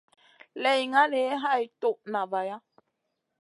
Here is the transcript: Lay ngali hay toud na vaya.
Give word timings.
Lay 0.63 0.81
ngali 0.91 1.23
hay 1.43 1.63
toud 1.81 1.99
na 2.11 2.21
vaya. 2.31 2.57